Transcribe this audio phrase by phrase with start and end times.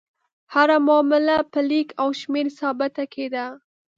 [0.53, 3.45] هره معامله په لیک او شمېر ثابته کېده.